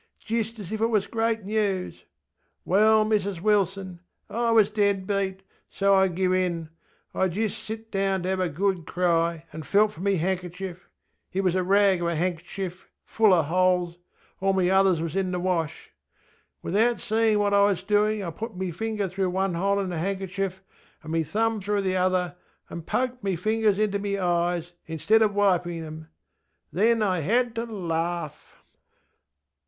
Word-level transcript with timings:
ŌĆÖ 0.21 0.25
Jist 0.25 0.57
as 0.57 0.71
if 0.71 0.81
it 0.81 0.87
was 0.87 1.05
great 1.05 1.43
news. 1.45 2.05
Well, 2.65 3.05
Mrs 3.05 3.39
Wilson, 3.39 3.99
I 4.31 4.49
was 4.49 4.71
dead 4.71 5.05
beat, 5.05 5.43
anŌĆÖ 5.75 5.93
I 5.93 6.09
givŌĆÖ 6.09 6.43
in. 6.43 6.69
I 7.13 7.27
jist 7.27 7.63
sat 7.63 7.91
down 7.91 8.23
to 8.23 8.29
have 8.29 8.39
a 8.39 8.49
good 8.49 8.87
cry, 8.87 9.45
and 9.53 9.63
felt 9.63 9.91
for 9.91 10.01
my 10.01 10.13
hanŌĆÖkerchiefŌĆöit 10.13 11.43
was 11.43 11.53
a 11.53 11.61
rag 11.63 12.01
of 12.01 12.07
a 12.07 12.15
hanŌĆÖkerchief, 12.15 12.79
full 13.05 13.31
of 13.31 13.45
holes 13.45 13.99
(all 14.39 14.53
me 14.53 14.71
others 14.71 14.99
was 14.99 15.15
in 15.15 15.29
the 15.29 15.39
wash). 15.39 15.91
Without 16.63 16.95
seeinŌĆÖ 16.97 17.37
what 17.37 17.53
I 17.53 17.65
was 17.65 17.83
doinŌĆÖ 17.83 18.27
I 18.27 18.31
put 18.31 18.57
me 18.57 18.71
finger 18.71 19.07
through 19.07 19.29
one 19.29 19.53
hole 19.53 19.79
in 19.79 19.91
the 19.91 19.97
hanŌĆÖkerchief 19.97 20.53
anŌĆÖ 21.03 21.11
me 21.11 21.23
thumb 21.23 21.61
through 21.61 21.81
the 21.83 21.95
other, 21.97 22.35
and 22.71 22.87
poked 22.87 23.23
me 23.23 23.35
fingers 23.35 23.77
into 23.77 23.99
me 23.99 24.17
eyes, 24.17 24.71
instead 24.87 25.21
of 25.21 25.33
wipinŌĆÖ 25.33 25.81
them. 25.83 26.07
Then 26.73 27.03
I 27.03 27.19
had 27.19 27.53
to 27.53 27.65
laugh. 27.65 28.63